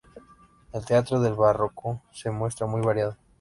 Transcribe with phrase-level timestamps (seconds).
[0.73, 3.17] El teatro del Barroco se muestra muy variado.